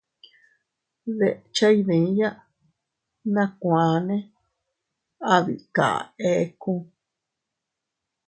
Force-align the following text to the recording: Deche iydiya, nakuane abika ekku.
Deche 1.17 1.67
iydiya, 1.77 2.29
nakuane 3.33 4.17
abika 5.33 5.87
ekku. 6.33 6.75